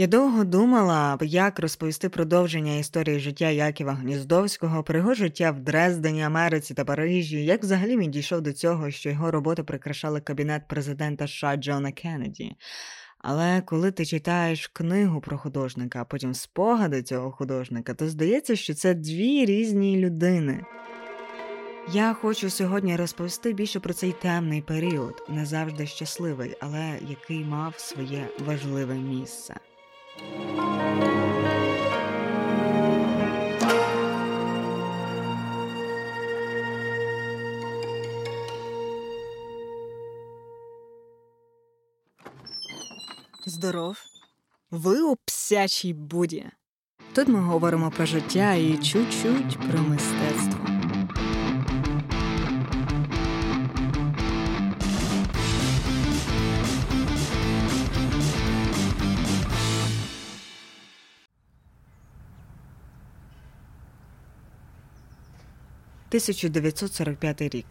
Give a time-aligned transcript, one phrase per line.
[0.00, 6.22] Я довго думала, як розповісти продовження історії життя Яківа Гніздовського, про його життя в Дрездені,
[6.22, 11.26] Америці та Парижі, як взагалі він дійшов до цього, що його роботи прикрашали кабінет президента
[11.26, 12.56] США Джона Кеннеді.
[13.18, 18.74] Але коли ти читаєш книгу про художника, а потім спогади цього художника, то здається, що
[18.74, 20.64] це дві різні людини.
[21.92, 27.74] Я хочу сьогодні розповісти більше про цей темний період, не завжди щасливий, але який мав
[27.78, 29.56] своє важливе місце.
[43.46, 43.98] Здоров,
[44.70, 46.46] ви у псячій буді.
[47.12, 50.49] Тут ми говоримо про життя і чуть-чуть про мистецтво.
[66.10, 67.66] 1945 рік.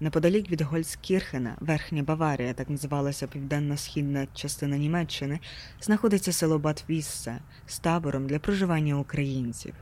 [0.00, 5.40] Неподалік від Гольцкірхена, Верхня Баварія, так називалася південно-східна частина Німеччини,
[5.80, 9.74] знаходиться село Батвіссе з табором для проживання українців.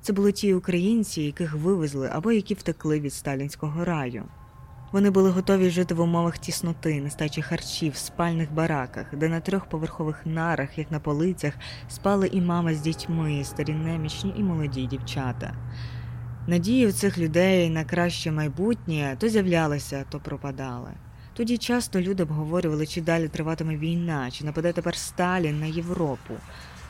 [0.00, 4.24] Це були ті українці, яких вивезли або які втекли від сталінського раю.
[4.92, 10.78] Вони були готові жити в умовах тісноти, нестачі харчів, спальних бараках, де на трьохповерхових нарах,
[10.78, 11.54] як на полицях,
[11.88, 15.54] спали і мама з дітьми, старі немічні і молоді дівчата.
[16.48, 20.90] Надії у цих людей на краще майбутнє то з'являлися, то пропадали.
[21.34, 26.34] Тоді часто люди обговорювали, чи далі триватиме війна, чи нападе тепер Сталін на Європу.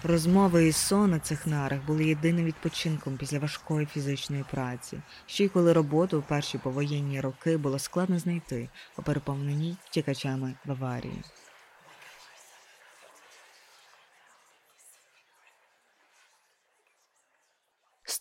[0.02, 5.48] Розмови і сон на цих нарах були єдиним відпочинком після важкої фізичної праці, ще й
[5.48, 11.22] коли роботу у перші повоєнні роки було складно знайти у переповненій тікачами Баварії.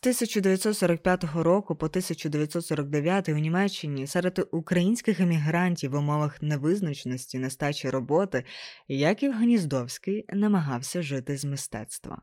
[0.06, 8.44] 1945 року по 1949 у Німеччині серед українських емігрантів в умовах невизначеності нестачі роботи
[8.88, 12.22] Яків Гніздовський намагався жити з мистецтва.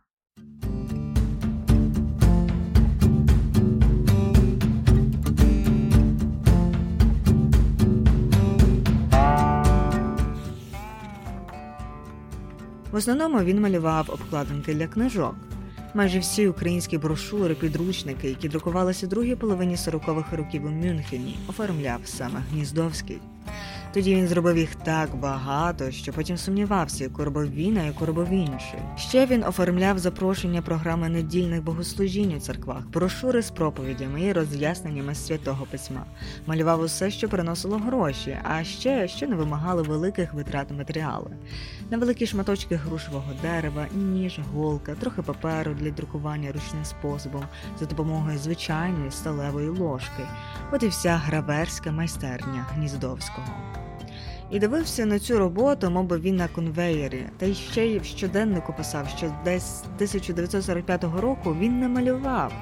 [12.90, 15.34] В основному він малював обкладинки для книжок.
[15.94, 22.42] Майже всі українські брошури, підручники, які друкувалися другій половині 40-х років у Мюнхені, оформляв саме
[22.52, 23.18] Гніздовський.
[23.92, 28.30] Тоді він зробив їх так багато, що потім сумнівався, яку робив він, а яку робив
[28.30, 28.78] інший.
[28.96, 35.66] Ще він оформляв запрошення програми недільних богослужінь у церквах, брошури з проповідями і роз'ясненнями святого
[35.70, 36.04] письма,
[36.46, 41.30] малював усе, що приносило гроші, а ще що не вимагали великих витрат матеріали.
[41.90, 47.44] На великі шматочки грушового дерева, ніж, голка, трохи паперу для друкування ручним способом
[47.80, 50.22] за допомогою звичайної сталевої ложки.
[50.72, 53.81] От і вся граверська майстерня Гніздовського
[54.52, 58.72] і дивився на цю роботу, мов він на конвеєрі, та й ще й в щоденнику
[58.72, 62.52] писав, що десь 1945 року він не малював,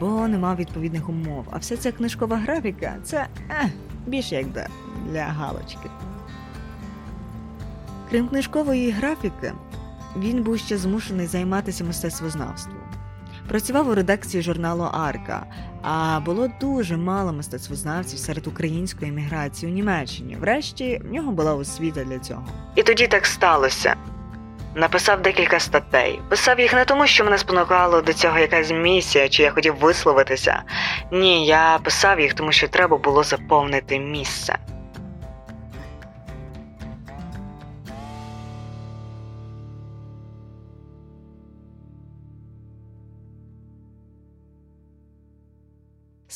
[0.00, 1.44] бо не мав відповідних умов.
[1.50, 3.70] А вся ця книжкова графіка це е,
[4.06, 4.46] більше як
[5.10, 5.90] для галочки.
[8.10, 9.52] Крім книжкової графіки,
[10.18, 12.76] він був ще змушений займатися мистецтвознавством.
[13.48, 15.46] Працював у редакції журналу Арка,
[15.82, 20.36] а було дуже мало мистецтвознавців серед української еміграції у Німеччині.
[20.40, 22.44] Врешті в нього була освіта для цього.
[22.76, 23.94] І тоді так сталося.
[24.74, 26.20] Написав декілька статей.
[26.28, 30.62] Писав їх не тому, що мене спонукало до цього якась місія, чи я хотів висловитися.
[31.12, 34.58] Ні, я писав їх, тому що треба було заповнити місце.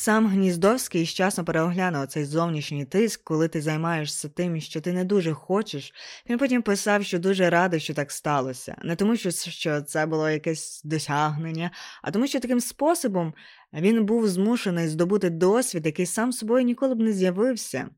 [0.04, 5.32] Сам Гніздовський часом переоглянув цей зовнішній тиск, коли ти займаєшся тим, що ти не дуже
[5.32, 5.92] хочеш.
[6.30, 8.76] Він потім писав, що дуже радий, що так сталося.
[8.82, 11.70] Не тому, що що це було якесь досягнення,
[12.02, 13.34] а тому, що таким способом
[13.72, 17.88] він був змушений здобути досвід, який сам собою ніколи б не з'явився.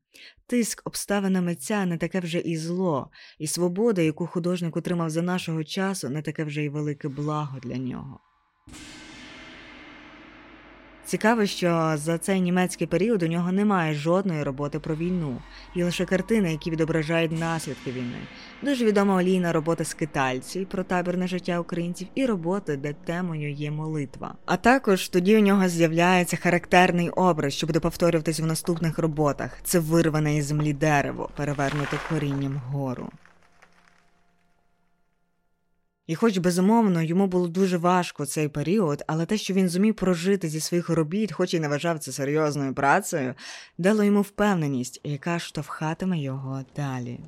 [0.45, 3.09] Тиск обставина митця не таке вже і зло,
[3.39, 7.77] і свобода, яку художник отримав за нашого часу, не таке вже й велике благо для
[7.77, 8.19] нього.
[11.07, 15.37] Цікаво, що за цей німецький період у нього немає жодної роботи про війну,
[15.75, 18.17] і лише картини, які відображають наслідки війни.
[18.61, 24.35] Дуже відома олійна робота скитальці про табірне життя українців і роботи, де темою є молитва.
[24.45, 29.57] А також тоді у нього з'являється характерний образ, що буде повторюватись в наступних роботах.
[29.63, 33.09] Це вирване із землі дерево, перевернуте корінням вгору.
[36.07, 40.49] І, хоч безумовно, йому було дуже важко цей період, але те, що він зумів прожити
[40.49, 43.33] зі своїх робіт, хоч і не вважав це серйозною працею,
[43.77, 47.19] дало йому впевненість, яка штовхатиме його далі.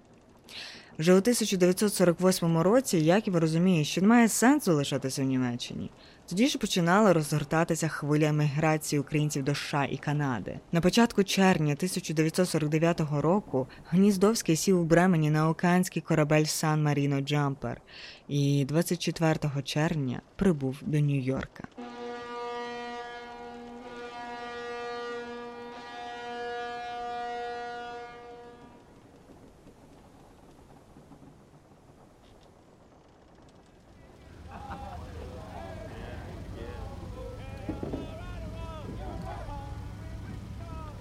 [1.00, 5.92] Вже у 1948 році Яків розуміє, що немає сенсу лишатися в Німеччині.
[6.30, 10.60] Тоді ж починала розгортатися хвиля міграції українців до США і Канади.
[10.72, 17.82] На початку червня 1949 року Гніздовський сів у Бремені на океанський корабель Сан Маріно Джампер
[18.28, 21.64] і 24 червня прибув до Нью-Йорка.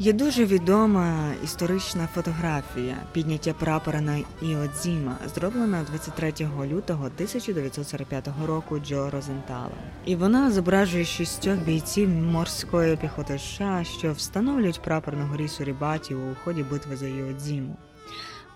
[0.00, 6.32] Є дуже відома історична фотографія підняття прапора на Іодзіма, зроблена 23
[6.66, 9.70] лютого 1945 року Джо Розентала.
[10.04, 16.34] І вона зображує шістьох бійців морської піхоти США, що встановлюють прапор на горі Сурібаті у
[16.44, 17.76] ході битви за Іодзіму.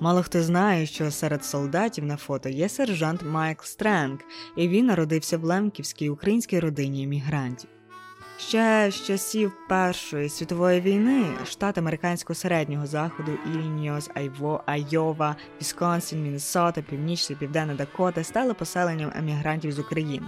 [0.00, 4.18] Мало хто знає, що серед солдатів на фото є сержант Майкл Стренг,
[4.56, 7.70] і він народився в Лемківській українській родині емігрантів.
[8.48, 16.82] Ще з часів Першої світової війни штат американського середнього заходу Ілліньос, Айво, Айова, Вісконсін, Міннесота,
[16.82, 20.26] Північний, Південна Дакота стали поселенням емігрантів з України.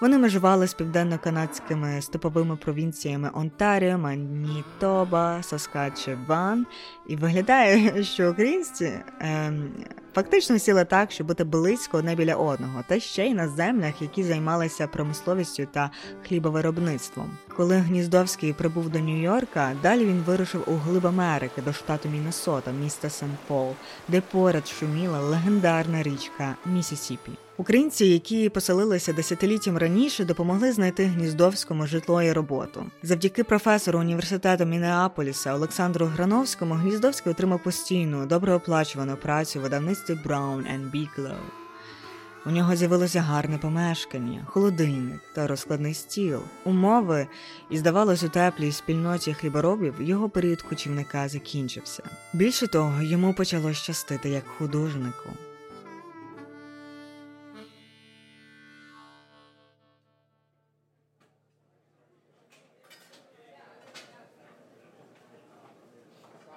[0.00, 6.66] Вони межували з південно-канадськими степовими провінціями Онтаріо, Манітоба, Саскачеван.
[7.06, 9.70] І виглядає, що українці ем,
[10.16, 14.22] фактично сіли так, щоб бути близько не біля одного, та ще й на землях, які
[14.22, 15.90] займалися промисловістю та
[16.28, 17.30] хлібовиробництвом.
[17.56, 23.08] Коли Гніздовський прибув до Нью-Йорка, далі він вирушив у глиб Америки до штату Міннесота, міста
[23.08, 23.72] Сен-Пол,
[24.08, 27.32] де поряд шуміла легендарна річка Місісіпі.
[27.58, 32.86] Українці, які поселилися десятиліттям раніше, допомогли знайти Гніздовському житло і роботу.
[33.02, 40.90] Завдяки професору університету Мінеаполіса Олександру Грановському Гніздовський отримав постійну, добре оплачувану працю видавництві Brown and
[40.90, 41.36] Bigelow.
[42.46, 46.40] У нього з'явилося гарне помешкання, холодильник та розкладний стіл.
[46.64, 47.26] Умови,
[47.70, 52.02] і здавалось, у теплій спільноті хліборобів його період кочівника закінчився.
[52.32, 55.28] Більше того, йому почало щастити як художнику.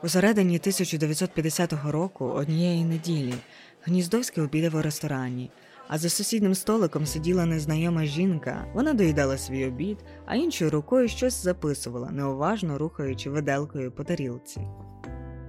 [0.04, 3.34] У середині 1950 року однієї неділі
[3.82, 5.52] Гніздовський обідав у ресторані,
[5.88, 8.66] а за сусідним столиком сиділа незнайома жінка.
[8.74, 14.62] Вона доїдала свій обід, а іншою рукою щось записувала, неуважно рухаючи виделкою по тарілці.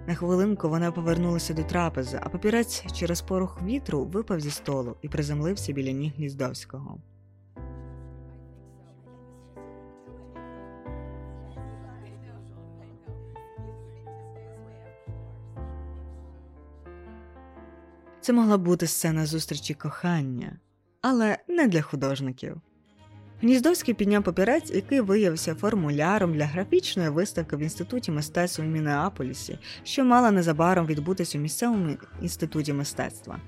[0.06, 5.08] На хвилинку вона повернулася до трапези, а папірець через порох вітру випав зі столу і
[5.08, 6.99] приземлився біля ніг Гніздовського.
[18.30, 20.58] Це могла бути сцена зустрічі кохання,
[21.00, 22.60] але не для художників.
[23.42, 30.04] Гніздовський підняв папірець, який виявився формуляром для графічної виставки в інституті мистецтва в Мінеаполісі, що
[30.04, 33.40] мала незабаром відбутися у місцевому інституті мистецтва.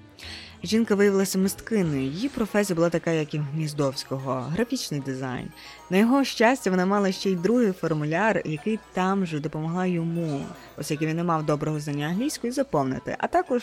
[0.64, 2.02] Жінка виявилася мисткиною.
[2.02, 5.48] Її професія була така, як і в Гніздовського, графічний дизайн.
[5.90, 10.40] На його щастя, вона мала ще й другий формуляр, який там же допомогла йому,
[10.78, 13.16] оскільки він не мав доброго знання англійської, заповнити.
[13.18, 13.62] А також,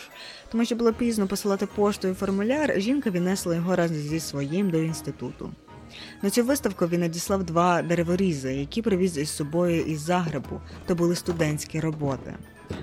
[0.50, 5.50] тому що було пізно посилати поштою формуляр, жінка віднесла його разом зі своїм до інституту.
[6.22, 11.16] На цю виставку він надіслав два дереворізи, які привіз із собою із Загребу, то були
[11.16, 12.34] студентські роботи.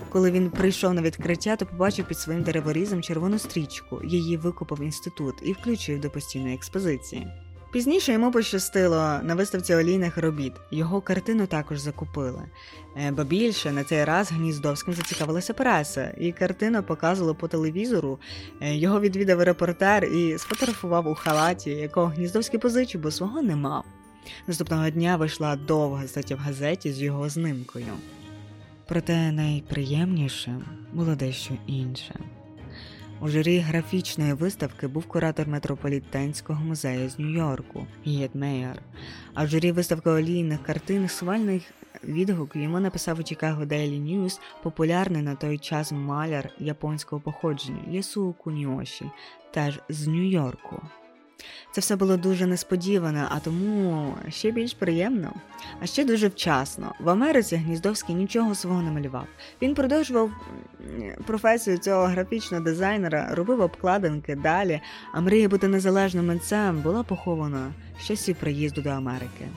[0.10, 4.02] Коли він прийшов на відкриття, то побачив під своїм дереворізом червону стрічку.
[4.04, 7.28] Її викупив інститут і включив до постійної експозиції.
[7.72, 10.54] Пізніше йому пощастило на виставці олійних робіт.
[10.72, 12.42] Його картину також закупили.
[12.98, 18.20] Е, бо більше на цей раз Гніздовським зацікавилася преса, і картину показували по телевізору.
[18.62, 23.86] Е, його відвідав репортер і сфотографував у халаті, якого Гніздовський позичив, бо свого не мав.
[24.48, 27.94] Наступного дня вийшла довга стаття в газеті з його знимкою.
[28.88, 32.20] Проте найприємнішим було дещо інше.
[33.22, 38.82] У журі графічної виставки був куратор метрополітенського музею з Нью-Йорку Гіт Мейер,
[39.34, 41.64] а в журі виставки олійних картин схвальних
[42.04, 48.34] відгук йому написав у Chicago Daily News популярний на той час маляр японського походження Ясуо
[48.34, 49.06] Куніоші,
[49.52, 50.82] теж з Нью-Йорку.
[51.72, 55.34] Це все було дуже несподівано, а тому ще більш приємно.
[55.82, 56.96] А ще дуже вчасно.
[57.00, 59.28] В Америці Гніздовський нічого свого не малював.
[59.62, 60.32] Він продовжував
[61.26, 64.82] професію цього графічного дизайнера, робив обкладинки далі,
[65.14, 69.48] а мрія бути незалежним митцем була похована з часів приїзду до Америки.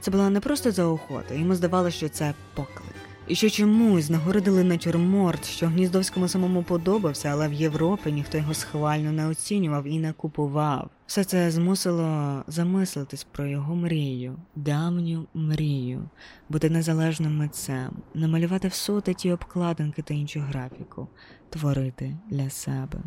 [0.00, 2.99] Це була не просто заохота, йому здавалося, що це поклик.
[3.30, 9.12] І що чомусь нагородили натюрморт, що Гніздовському самому подобався, але в Європі ніхто його схвально
[9.12, 10.90] не оцінював і не купував.
[11.06, 16.08] Все це змусило замислитись про його мрію, давню мрію,
[16.48, 21.08] бути незалежним митцем, намалювати в соти ті обкладинки та іншу графіку,
[21.50, 22.98] творити для себе.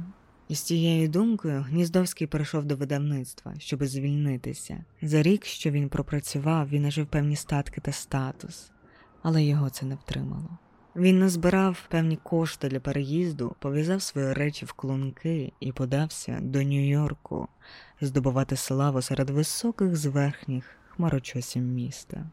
[0.48, 4.84] І з цією думкою Гніздовський перейшов до видавництва, щоб звільнитися.
[5.02, 8.73] За рік, що він пропрацював, він нажив певні статки та статус
[9.24, 10.50] але його це не втримало.
[10.96, 17.48] Він назбирав певні кошти для переїзду, пов'язав свої речі в клунки і подався до Нью-Йорку
[18.02, 22.26] здобувати славу серед високих зверхніх хмарочосів міста.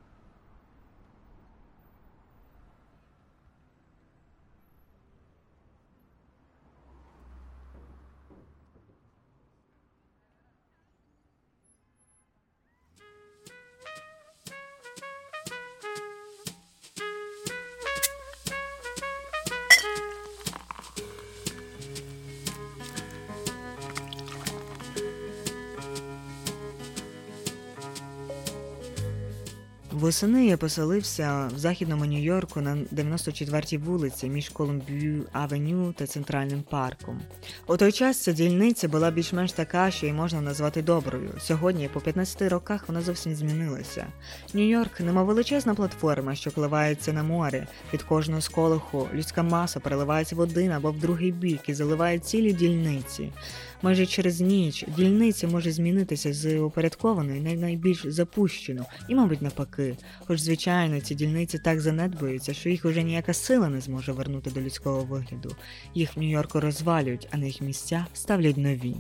[30.01, 37.21] Восени я поселився в західному Нью-Йорку на 94-й вулиці між Колумбію Авеню та Центральним парком.
[37.67, 41.31] У той час ця дільниця була більш-менш така, що її можна назвати доброю.
[41.41, 44.07] Сьогодні, по 15 роках, вона зовсім змінилася.
[44.55, 47.67] Нью-Йорк, немов величезна платформа, що коливається на морі.
[47.95, 52.53] Від кожного сколиху людська маса переливається в один або в другий бік і заливає цілі
[52.53, 53.33] дільниці.
[53.83, 59.97] Майже через ніч дільниця може змінитися з упорядкованої на найбільш запущену, і, мабуть, навпаки.
[60.27, 64.61] Хоч, звичайно, ці дільниці так занедбуються, що їх уже ніяка сила не зможе вернути до
[64.61, 65.57] людського вигляду.
[65.95, 68.97] Їх в Нью-Йорку розвалюють, а на їх місця ставлять нові.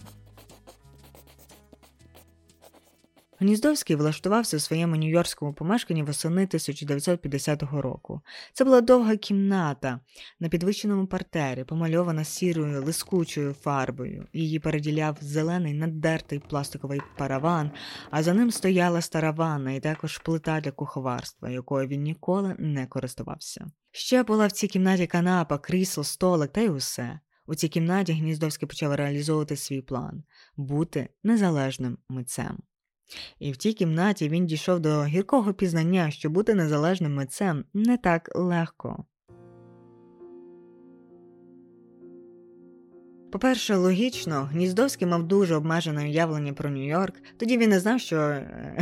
[3.40, 8.20] Гніздовський влаштувався у своєму нью-йоркському помешканні восени 1950 року.
[8.52, 10.00] Це була довга кімната
[10.40, 14.26] на підвищеному партері, помальована сірою лискучою фарбою.
[14.32, 17.70] Її переділяв зелений наддертий пластиковий параван,
[18.10, 22.86] а за ним стояла стара ванна і також плита для куховарства, якою він ніколи не
[22.86, 23.66] користувався.
[23.90, 27.20] Ще була в цій кімнаті канапа, крісло, столик та й усе.
[27.46, 30.22] У цій кімнаті Гніздовський почав реалізовувати свій план
[30.56, 32.58] бути незалежним митцем.
[33.38, 38.30] І в тій кімнаті він дійшов до гіркого пізнання, що бути незалежним митцем не так
[38.34, 39.04] легко.
[43.30, 47.12] По-перше, логічно, Гніздовський мав дуже обмежене уявлення про Нью-Йорк.
[47.36, 48.36] Тоді він не знав, що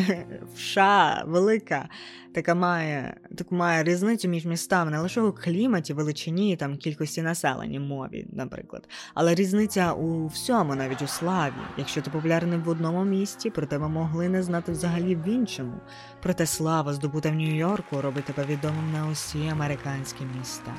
[0.57, 1.89] США велика
[2.35, 7.81] така має таку має різницю між містами не лише у кліматі, величині, там кількості населення,
[7.81, 11.53] мові, наприклад, але різниця у всьому, навіть у славі.
[11.79, 15.75] Якщо ти популярний в одному місті, про тебе могли не знати взагалі в іншому.
[16.23, 20.73] Проте слава, здобута в Нью-Йорку, робить тебе відомим на усі американські міста.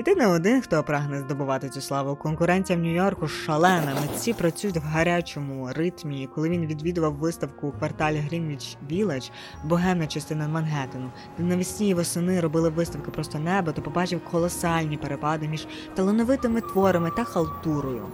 [0.00, 2.16] І ти не один, хто прагне здобувати цю славу.
[2.16, 3.94] Конкуренція в Нью-Йорку шалена.
[4.00, 6.28] Митці працюють в гарячому ритмі.
[6.34, 9.28] Коли він відвідував виставку у кварталі Грінвіч Віледж,
[9.64, 15.48] богемна частина Манхеттену, де навесні і восени робили виставки просто неба, то побачив колосальні перепади
[15.48, 18.06] між талановитими творами та халтурою.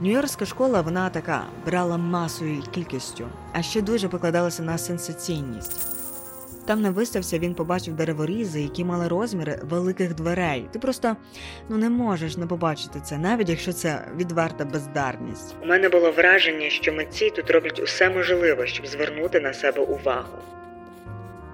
[0.00, 6.01] Нью-Йоркська школа вона така брала масою і кількістю, а ще дуже покладалася на сенсаційність.
[6.66, 10.68] Там на виставці він побачив дереворізи, які мали розміри великих дверей.
[10.72, 11.16] Ти просто
[11.68, 15.54] ну не можеш не побачити це, навіть якщо це відверта бездарність.
[15.62, 20.38] У мене було враження, що митці тут роблять усе можливе, щоб звернути на себе увагу.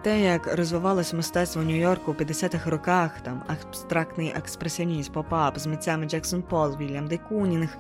[0.03, 6.43] Те, як розвивалось мистецтво Нью-Йорку у 50-х роках, там абстрактний експресіонізм, поп-арт з митцями Джексон
[6.43, 7.77] Поллок, Вільям Де Кунінг,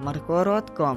[0.00, 0.96] Марк Ротко,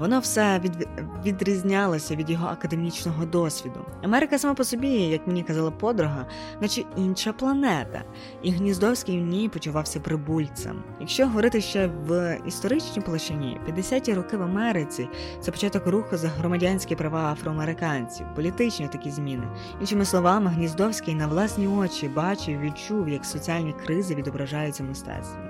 [0.00, 0.88] воно все від,
[1.26, 3.80] відрізнялося від його академічного досвіду.
[4.02, 6.26] Америка сама по собі, як мені казала подруга,
[6.60, 8.02] наче інша планета,
[8.42, 10.82] і Гніздовський в ній почувався прибульцем.
[11.00, 15.08] Якщо говорити ще в історичній площині, 50-ті роки в Америці
[15.40, 19.48] це початок руху за громадянські права афроамериканців, політичні такі зміни.
[19.80, 25.40] Іншими словами, Гніздовський на власні очі бачив, відчув, як соціальні кризи відображаються мистецтві.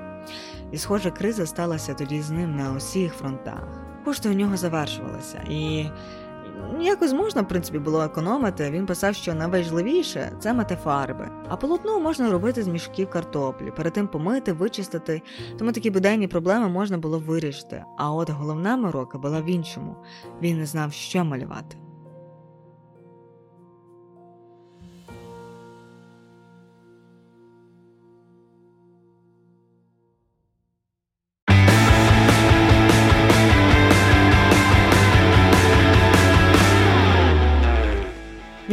[0.73, 3.89] І, схоже, криза сталася тоді з ним на усіх фронтах.
[4.04, 5.87] Кошти у нього завершувалися, і
[6.80, 8.71] якось можна, в принципі, було економити.
[8.71, 11.28] Він писав, що найважливіше це мати фарби.
[11.49, 15.23] А полотно можна робити з мішків картоплі, перед тим помити, вичистити.
[15.59, 17.85] Тому такі буденні проблеми можна було вирішити.
[17.97, 19.97] А от головна морока була в іншому.
[20.42, 21.76] Він не знав, що малювати.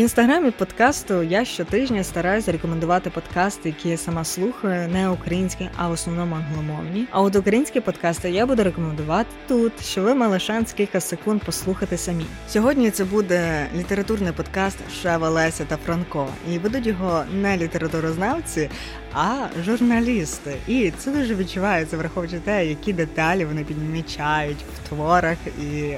[0.08, 5.92] Інстаграмі подкасту я щотижня стараюся рекомендувати подкасти, які я сама слухаю, не українські, а в
[5.92, 7.08] основному англомовні.
[7.12, 11.98] А от українські подкасти я буду рекомендувати тут, що ви мали шанс кілька секунд послухати
[11.98, 12.26] самі.
[12.50, 18.70] Сьогодні це буде літературний подкаст Шева Леся та Франко, і ведуть його не літературознавці,
[19.14, 20.56] а журналісти.
[20.68, 25.96] І це дуже відчувається, враховуючи те, які деталі вони підмічають в творах і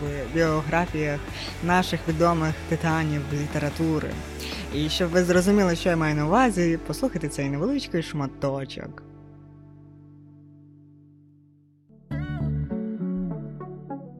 [0.00, 1.20] в біографіях
[1.64, 4.10] наших відомих титанів літератури.
[4.74, 9.11] І щоб ви зрозуміли, що я маю на увазі, послухайте цей невеличкий шматочок.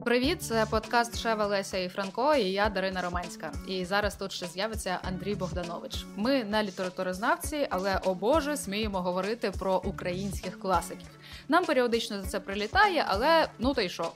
[0.05, 2.35] Привіт, це подкаст Шева Леся і Франко.
[2.35, 3.51] І я Дарина Романська.
[3.67, 6.05] І зараз тут ще з'явиться Андрій Богданович.
[6.15, 11.07] Ми не літературознавці, але о Боже, сміємо говорити про українських класиків.
[11.47, 14.11] Нам періодично за це прилітає, але ну та й що.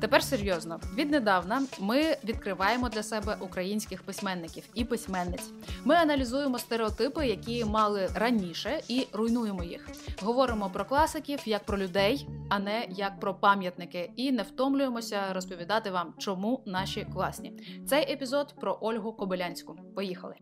[0.00, 0.80] Тепер серйозно.
[0.94, 5.50] Віднедавна ми відкриваємо для себе українських письменників і письменниць.
[5.84, 9.88] Ми аналізуємо стереотипи, які мали раніше, і руйнуємо їх.
[10.22, 15.90] Говоримо про класиків як про людей, а не як про пам'ятники, і не втомлюємося розповідати
[15.90, 17.52] вам, чому наші класні.
[17.88, 19.76] Цей епізод про Ольгу Кобилянську.
[19.94, 20.34] Поїхали.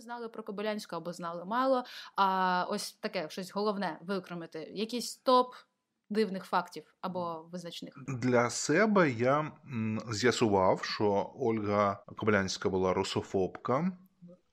[0.00, 1.84] Знали про Кобилянську або знали мало.
[2.16, 4.58] А ось таке щось головне викромити.
[4.74, 5.54] Якийсь топ
[6.10, 9.52] дивних фактів або визначних для себе я
[10.10, 13.92] з'ясував, що Ольга Кобилянська була русофобка,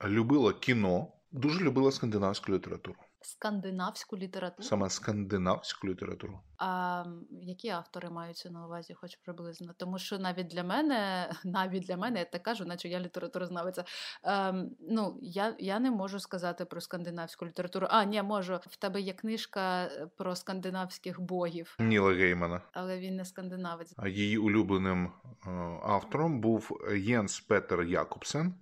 [0.04, 4.68] любила кіно, дуже любила скандинавську літературу скандинавську літературу.
[4.68, 6.40] Саме скандинавську літературу.
[6.58, 9.74] А які автори маються на увазі, хоч приблизно?
[9.76, 13.84] Тому що навіть для мене, навіть для мене, я так кажу, наче я літературознавиця.
[14.22, 17.86] Ем, ну, я я не можу сказати про скандинавську літературу.
[17.90, 18.60] А, ні, можу.
[18.66, 21.76] В тебе є книжка е, про скандинавських богів.
[21.78, 22.60] Ніла Геймана.
[22.72, 23.94] Але він не скандинавець.
[23.96, 25.50] А її улюбленим е,
[25.82, 28.54] автором був Єнс Петер Якобсен.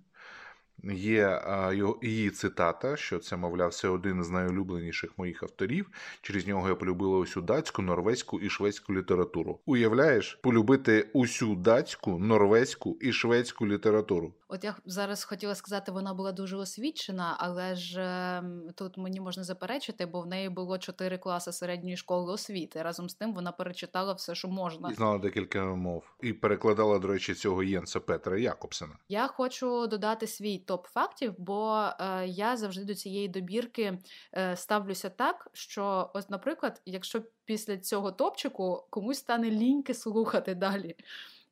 [0.83, 1.41] Є
[2.01, 5.89] її цитата, що це, мовляв, це один з найулюбленіших моїх авторів.
[6.21, 9.59] Через нього я полюбила усю датську, норвезьку і шведську літературу.
[9.65, 14.33] Уявляєш, полюбити усю датську, норвезьку і шведську літературу.
[14.49, 18.43] От я зараз хотіла сказати, вона була дуже освічена, але ж е,
[18.75, 22.83] тут мені можна заперечити, бо в неї було чотири класи середньої школи освіти.
[22.83, 24.89] Разом з тим вона перечитала все, що можна.
[24.91, 28.97] І Знала декілька мов і перекладала, до речі, цього Єнса Петра Якобсена.
[29.09, 33.99] Я хочу додати свій топ фактів, бо е, я завжди до цієї добірки
[34.33, 40.95] е, ставлюся так, що, ось, наприклад, якщо після цього топчику комусь стане ліньки слухати далі.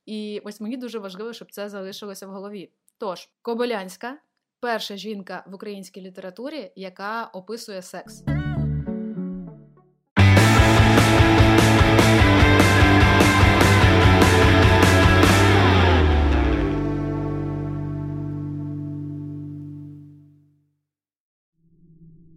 [0.05, 2.69] І ось мені дуже важливо, щоб це залишилося в голові.
[2.97, 4.17] Тож, Кобилянська
[4.59, 8.34] перша жінка в українській літературі, яка описує секс.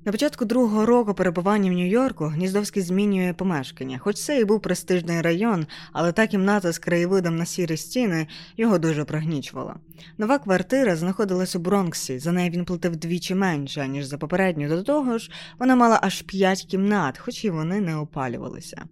[0.09, 3.99] На початку другого року перебування в Нью-Йорку Гніздовський змінює помешкання.
[3.99, 8.79] Хоч це і був престижний район, але та кімната з краєвидом на сірі стіни його
[8.79, 9.77] дуже прогнічувала.
[10.19, 12.19] Нова квартира знаходилась у Бронксі.
[12.19, 14.69] За неї він платив двічі менше ніж за попередню.
[14.69, 18.85] До того ж, вона мала аж п'ять кімнат, хоч і вони не опалювалися.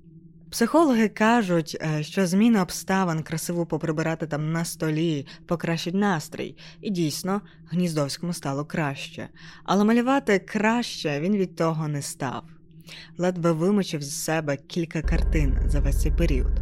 [0.56, 7.40] Психологи кажуть, е, що зміна обставин красиво поприбирати там на столі, покращить настрій, і дійсно
[7.70, 9.28] Гніздовському стало краще.
[9.64, 12.42] Але малювати краще він від того не став.
[13.18, 16.60] Ледве вимочив з себе кілька картин за весь цей період.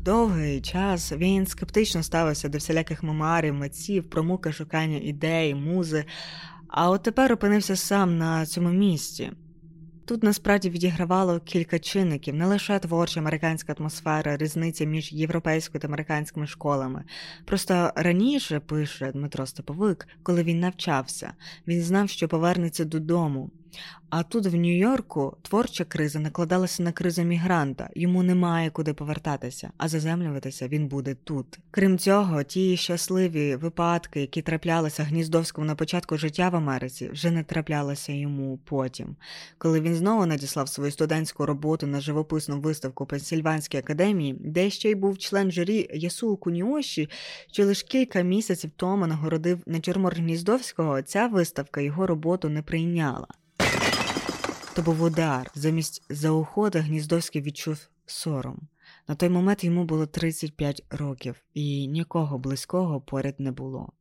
[0.00, 6.04] Довгий час він скептично ставився до всіляких мемуарів, митців, про муки шукання ідей, музи.
[6.68, 9.32] А от тепер опинився сам на цьому місці.
[10.08, 16.46] Тут насправді відігравало кілька чинників, не лише творча американська атмосфера, різниця між європейською та американськими
[16.46, 17.04] школами.
[17.44, 21.32] Просто раніше, пише Дмитро Степовик, коли він навчався,
[21.66, 23.50] він знав, що повернеться додому.
[24.10, 27.90] А тут в Нью-Йорку творча криза накладалася на кризу мігранта.
[27.94, 31.58] Йому немає куди повертатися, а заземлюватися він буде тут.
[31.70, 37.42] Крім цього, ті щасливі випадки, які траплялися Гніздовському на початку життя в Америці, вже не
[37.44, 39.16] траплялися йому потім.
[39.58, 44.94] Коли він знову надіслав свою студентську роботу на живописну виставку Пенсільванській академії, де ще й
[44.94, 47.08] був член журі Ясу Куніоші,
[47.52, 53.26] що лише кілька місяців тому нагородив натюрморт Гніздовського, ця виставка його роботу не прийняла.
[54.78, 55.50] То був удар.
[55.54, 58.60] Замість заохоти Гніздовський відчув сором.
[59.08, 63.92] На той момент йому було 35 років, і нікого близького поряд не було.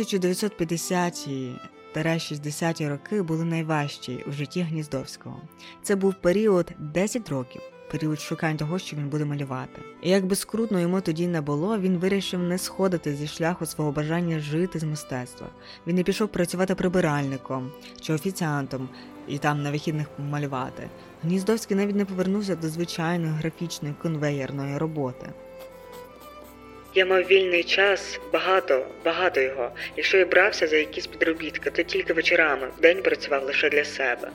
[0.00, 1.52] 1950-ті
[1.96, 5.40] 60-ті роки були найважчі в житті Гніздовського.
[5.82, 9.82] Це був період 10 років, період шукань того, що він буде малювати.
[10.02, 13.92] І як би скрутно йому тоді не було, він вирішив не сходити зі шляху свого
[13.92, 15.46] бажання жити з мистецтва.
[15.86, 18.88] Він не пішов працювати прибиральником чи офіціантом
[19.28, 20.88] і там на вихідних малювати.
[21.22, 25.32] Гніздовський навіть не повернувся до звичайної графічної конвеєрної роботи.
[26.94, 29.70] Я мав вільний час, багато, багато його.
[29.96, 34.30] Якщо я брався за якісь підробітки, то тільки вечорами, вдень працював лише для себе.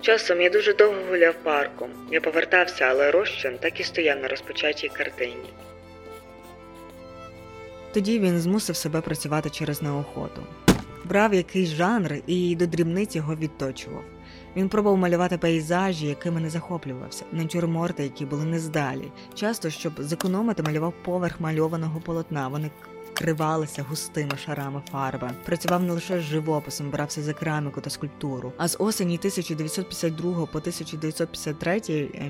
[0.00, 1.90] Часом я дуже довго гуляв парком.
[2.12, 5.50] Я повертався, але розчин так і стояв на розпочатій картині.
[7.92, 10.46] Тоді він змусив себе працювати через неохоту.
[11.04, 14.04] Брав якийсь жанр і до дрібниць його відточував.
[14.56, 19.12] Він пробував малювати пейзажі, якими не захоплювався, натюрморти, які були нездалі.
[19.34, 22.48] Часто, щоб зекономити, малював поверх мальованого полотна.
[22.48, 22.70] Вони
[23.14, 25.30] вкривалися густими шарами фарби.
[25.44, 28.52] Працював не лише з живописом, брався за кераміку та скульптуру.
[28.56, 31.80] А з осені 1952 по 1953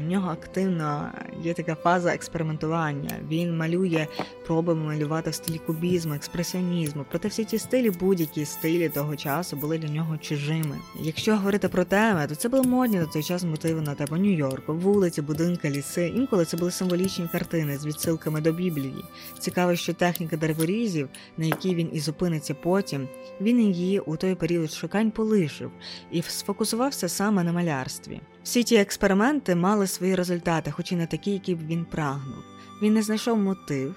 [0.05, 1.09] в нього активно
[1.43, 3.11] є така фаза експериментування.
[3.29, 4.07] Він малює
[4.47, 7.05] проби малювати в стилі кубізму, експресіонізму.
[7.11, 10.79] Проте всі ті стилі, будь-які стилі того часу були для нього чужими.
[11.01, 14.75] Якщо говорити про теми, то це були модні на той час мотиви на тему Нью-Йорку,
[14.75, 16.13] вулиці, будинки, ліси.
[16.17, 19.05] Інколи це були символічні картини з відсилками до Біблії.
[19.39, 23.09] Цікаво, що техніка деревої фрізів, на якій він і зупиниться потім,
[23.41, 25.71] він її у той період шукань полишив
[26.11, 28.21] і сфокусувався саме на малярстві.
[28.43, 32.45] Всі ті експерименти мали свої результати, хоч і не такі, які б він прагнув.
[32.83, 33.95] Він не знайшов мотив,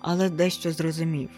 [0.00, 1.28] але дещо зрозумів.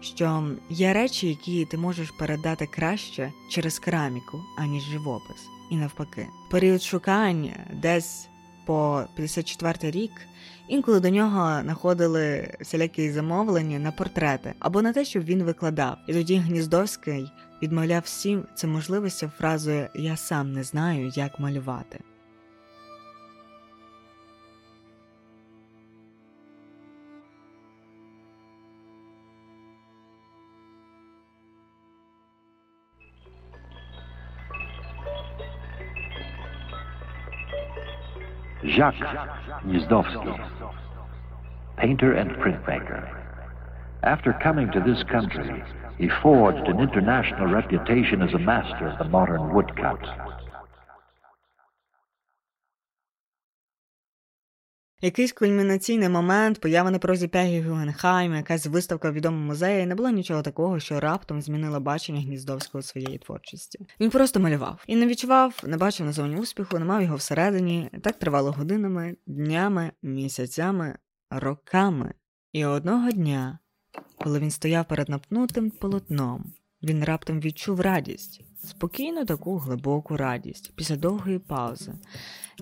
[0.00, 6.82] Що є речі, які ти можеш передати краще через кераміку, аніж живопис, і навпаки, період
[6.82, 7.50] шукань
[7.82, 8.29] десь
[8.66, 10.10] по 54 рік
[10.70, 15.96] Інколи до нього находили всілякі замовлення на портрети або на те, щоб він викладав.
[16.06, 22.00] І тоді Гніздовський відмовляв всім це можливості фразою Я сам не знаю, як малювати.
[38.74, 38.94] Jacques
[39.64, 40.38] Gnizdowski,
[41.76, 43.08] painter and printmaker.
[44.02, 45.62] After coming to this country,
[45.98, 49.98] he forged an international reputation as a master of the modern woodcut.
[55.02, 60.10] Якийсь кульмінаційний момент, поява на прозі Пегі Гугенхайма, якась виставка в відомому музеї, не було
[60.10, 63.86] нічого такого, що раптом змінило бачення Гніздовського своєї творчості.
[64.00, 67.90] Він просто малював і не відчував, не бачив назовні успіху, не мав його всередині.
[68.02, 70.98] Так тривало годинами, днями, місяцями,
[71.30, 72.14] роками.
[72.52, 73.58] І одного дня,
[74.18, 80.96] коли він стояв перед напнутим полотном, він раптом відчув радість, спокійну таку глибоку радість після
[80.96, 81.92] довгої паузи.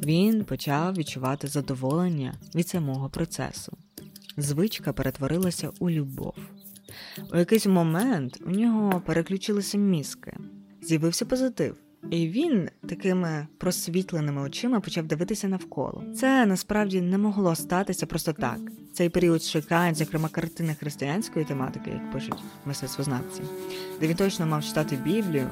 [0.03, 3.73] Він почав відчувати задоволення від самого процесу.
[4.37, 6.35] Звичка перетворилася у любов.
[7.35, 10.37] У якийсь момент у нього переключилися мізки,
[10.83, 11.77] з'явився позитив.
[12.11, 16.05] І він такими просвітленими очима почав дивитися навколо.
[16.17, 18.59] Це насправді не могло статися просто так.
[18.99, 23.43] Цей період шукають, зокрема, картини християнської тематики, як пишуть мистецтвознавці,
[24.01, 25.49] де він точно мав читати Біблію.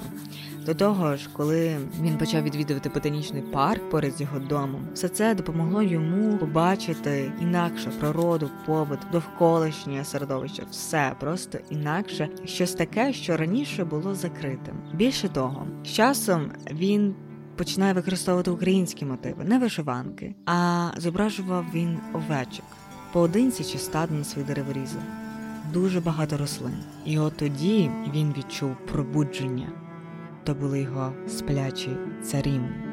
[0.64, 5.35] До того ж, коли він почав відвідувати ботанічний парк поряд з його домом, все це
[5.35, 13.85] допомогло йому побачити інакше природу, побут, довколишнє середовище, все просто інакше, щось таке, що раніше
[13.85, 14.74] було закритим.
[14.94, 17.14] Більше того, з часом він
[17.56, 22.76] починає використовувати українські мотиви, не вишиванки, а зображував він овечок
[23.16, 25.02] поодинці чи стадо на своїх дереворізах.
[25.72, 26.76] Дуже багато рослин.
[27.05, 29.68] І от тоді він відчув пробудження.
[30.44, 31.90] То були його сплячі
[32.24, 32.86] царівни.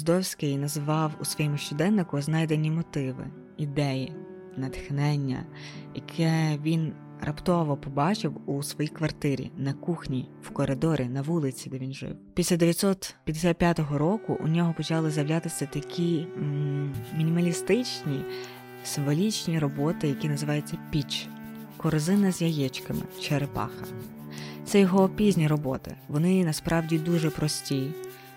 [0.00, 4.12] Гніздовський назвав у своєму щоденнику знайдені мотиви, ідеї,
[4.56, 5.44] натхнення,
[5.94, 11.92] яке він раптово побачив у своїй квартирі на кухні, в коридорі, на вулиці, де він
[11.92, 12.16] жив.
[12.34, 16.26] Після 955 року у нього почали з'являтися такі
[17.16, 18.24] мінімалістичні,
[18.84, 21.28] символічні роботи, які називаються піч,
[21.76, 23.84] корзина з яєчками, черепаха.
[24.64, 25.96] Це його пізні роботи.
[26.08, 27.90] Вони насправді дуже прості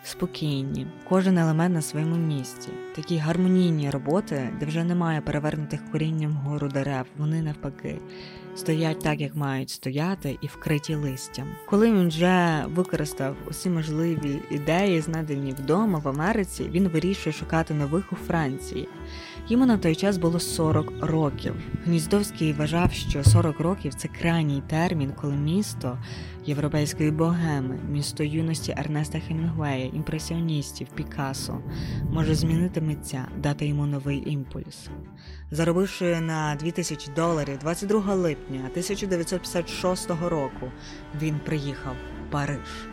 [0.03, 2.69] спокійні, кожен елемент на своєму місці.
[2.95, 7.99] Такі гармонійні роботи, де вже немає перевернутих корінням гору дерев, вони навпаки.
[8.55, 11.47] Стоять так, як мають стояти, і вкриті листям.
[11.65, 18.13] Коли він вже використав усі можливі ідеї, знайдені вдома в Америці, він вирішує шукати нових
[18.13, 18.87] у Франції.
[19.47, 21.53] Йому на той час було 40 років.
[21.85, 25.97] Гніздовський вважав, що 40 років це крайній термін, коли місто
[26.45, 31.57] європейської богеми, місто юності Ернеста Хемінгуея, імпресіоністів, Пікассо,
[32.11, 34.89] може змінити митця, дати йому новий імпульс.
[35.51, 40.71] Заробивши на 2000 доларів 22 липня 1956 року,
[41.21, 41.95] він приїхав
[42.27, 42.92] в Париж.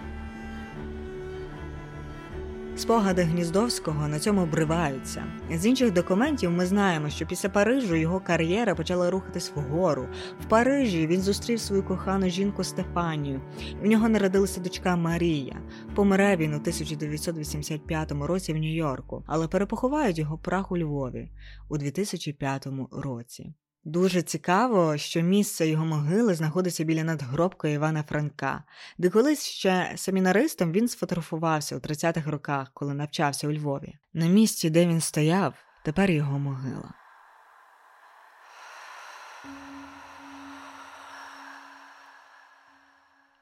[2.81, 5.25] Спогади Гніздовського на цьому обриваються.
[5.53, 10.09] З інших документів ми знаємо, що після Парижу його кар'єра почала рухатись вгору.
[10.41, 13.41] В Парижі він зустрів свою кохану жінку Стефанію.
[13.83, 15.63] В нього народилася дочка Марія.
[15.95, 21.31] Помре він у 1985 році в Нью-Йорку, але перепоховають його прах у Львові
[21.69, 23.55] у 2005 році.
[23.85, 28.65] Дуже цікаво, що місце його могили знаходиться біля надгробка Івана Франка,
[28.99, 33.95] де колись ще семінаристом він сфотографувався у 30-х роках, коли навчався у Львові.
[34.15, 37.00] На місці, де він стояв, тепер його могила.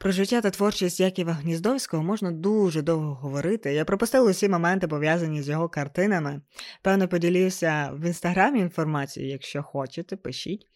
[0.01, 3.75] Про життя та творчість Якова Гніздовського можна дуже довго говорити.
[3.75, 6.41] Я пропустила усі моменти, пов'язані з його картинами.
[6.83, 10.67] Певно, поділюся в інстаграмі інформацією, якщо хочете, пишіть,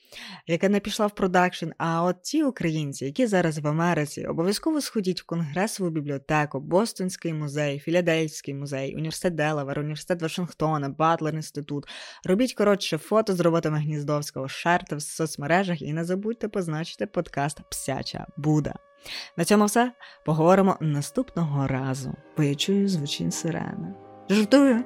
[0.46, 1.66] яка не пішла в продакшн.
[1.78, 7.78] А от ті українці, які зараз в Америці, обов'язково сходіть в Конгресову бібліотеку, Бостонський музей,
[7.78, 11.84] Філадельфський музей, університет Делавер, університет Вашингтона, Батлер інститут.
[12.24, 18.26] Робіть коротше фото з роботами Гніздовського, шерте в соцмережах і не забудьте позначити подкаст Псяча
[18.36, 18.91] Буда.
[19.36, 19.92] На цьому все
[20.24, 23.94] поговоримо наступного разу, бо я чую звучить сирени.
[24.28, 24.84] Жартую,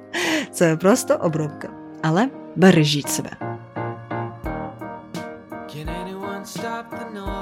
[0.51, 1.69] це просто обробка.
[2.03, 3.29] Але бережіть себе.
[5.75, 7.36] Can anyone stop the noise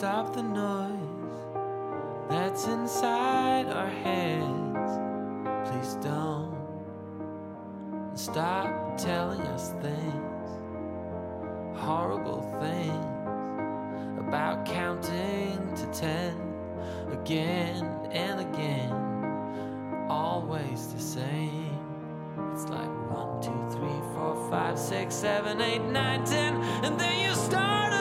[0.00, 0.96] stop the noise
[2.30, 4.98] that's inside our heads,
[5.68, 6.56] please don't
[8.14, 10.50] stop telling us things,
[11.78, 16.34] horrible things about counting to ten
[17.10, 21.76] again and again, always the same.
[22.54, 27.34] It's like one, two, three, four, five, six, seven, eight, nine, ten, and then you
[27.34, 27.92] start